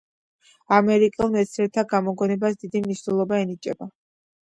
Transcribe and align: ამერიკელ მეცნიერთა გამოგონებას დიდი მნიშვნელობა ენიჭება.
ამერიკელ 0.77 1.29
მეცნიერთა 1.35 1.85
გამოგონებას 1.93 2.61
დიდი 2.65 2.85
მნიშვნელობა 2.89 3.43
ენიჭება. 3.47 3.95